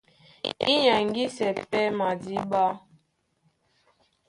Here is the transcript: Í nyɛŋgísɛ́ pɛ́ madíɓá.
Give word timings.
Í 0.71 0.73
nyɛŋgísɛ́ 0.83 1.51
pɛ́ 1.71 1.83
madíɓá. 1.97 2.65